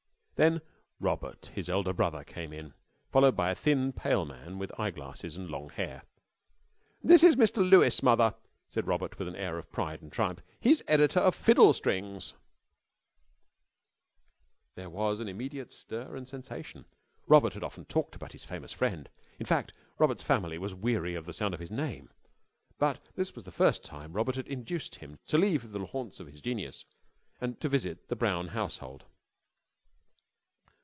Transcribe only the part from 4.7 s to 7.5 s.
eye glasses and long hair. "This is